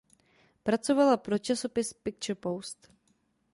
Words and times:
Pracovala 0.63 1.17
pro 1.17 1.39
časopis 1.39 1.93
"Picture 1.93 2.35
Post". 2.35 2.91